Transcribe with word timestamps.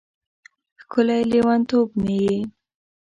ښکلی 0.81 1.21
لیونتوب 1.31 1.87
مې 2.03 2.17
یې 2.27 2.37